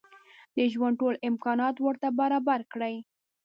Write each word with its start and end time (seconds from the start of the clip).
د 0.55 0.57
ژوند 0.73 0.95
ټول 1.01 1.13
امکانات 1.29 1.75
ورته 1.79 2.07
برابر 2.19 2.59
کړي. 2.73 2.95